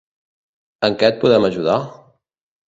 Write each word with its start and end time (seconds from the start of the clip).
En 0.87 0.97
què 1.03 1.11
et 1.13 1.19
podem 1.25 1.47
ajudar? 1.51 1.77